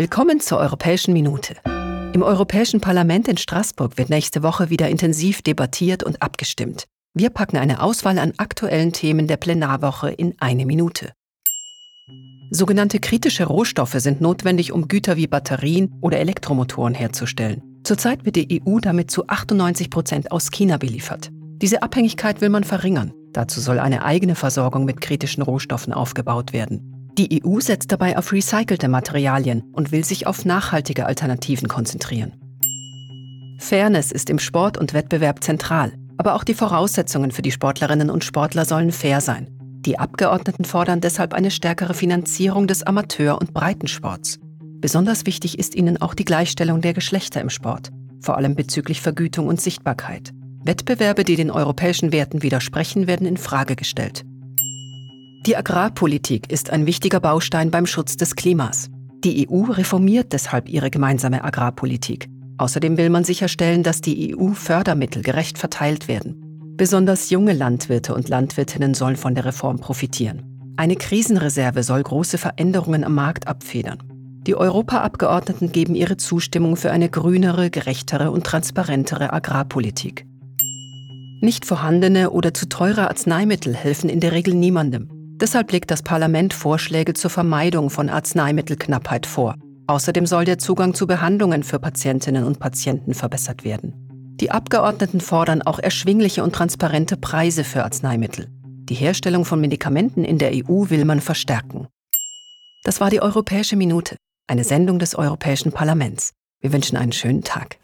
[0.00, 1.56] Willkommen zur Europäischen Minute.
[2.14, 6.86] Im Europäischen Parlament in Straßburg wird nächste Woche wieder intensiv debattiert und abgestimmt.
[7.12, 11.12] Wir packen eine Auswahl an aktuellen Themen der Plenarwoche in eine Minute.
[12.50, 17.82] Sogenannte kritische Rohstoffe sind notwendig, um Güter wie Batterien oder Elektromotoren herzustellen.
[17.84, 21.28] Zurzeit wird die EU damit zu 98 Prozent aus China beliefert.
[21.60, 23.12] Diese Abhängigkeit will man verringern.
[23.34, 26.89] Dazu soll eine eigene Versorgung mit kritischen Rohstoffen aufgebaut werden.
[27.18, 32.32] Die EU setzt dabei auf recycelte Materialien und will sich auf nachhaltige Alternativen konzentrieren.
[33.58, 38.24] Fairness ist im Sport und Wettbewerb zentral, aber auch die Voraussetzungen für die Sportlerinnen und
[38.24, 39.48] Sportler sollen fair sein.
[39.82, 44.38] Die Abgeordneten fordern deshalb eine stärkere Finanzierung des Amateur- und Breitensports.
[44.80, 47.90] Besonders wichtig ist ihnen auch die Gleichstellung der Geschlechter im Sport,
[48.20, 50.32] vor allem bezüglich Vergütung und Sichtbarkeit.
[50.64, 54.24] Wettbewerbe, die den europäischen Werten widersprechen, werden in Frage gestellt.
[55.46, 58.90] Die Agrarpolitik ist ein wichtiger Baustein beim Schutz des Klimas.
[59.24, 62.28] Die EU reformiert deshalb ihre gemeinsame Agrarpolitik.
[62.58, 66.74] Außerdem will man sicherstellen, dass die EU-Fördermittel gerecht verteilt werden.
[66.76, 70.74] Besonders junge Landwirte und Landwirtinnen sollen von der Reform profitieren.
[70.76, 73.98] Eine Krisenreserve soll große Veränderungen am Markt abfedern.
[74.46, 80.26] Die Europaabgeordneten geben ihre Zustimmung für eine grünere, gerechtere und transparentere Agrarpolitik.
[81.40, 85.08] Nicht vorhandene oder zu teure Arzneimittel helfen in der Regel niemandem.
[85.40, 89.54] Deshalb legt das Parlament Vorschläge zur Vermeidung von Arzneimittelknappheit vor.
[89.86, 94.36] Außerdem soll der Zugang zu Behandlungen für Patientinnen und Patienten verbessert werden.
[94.40, 98.48] Die Abgeordneten fordern auch erschwingliche und transparente Preise für Arzneimittel.
[98.90, 101.88] Die Herstellung von Medikamenten in der EU will man verstärken.
[102.84, 106.32] Das war die Europäische Minute, eine Sendung des Europäischen Parlaments.
[106.60, 107.78] Wir wünschen einen schönen Tag.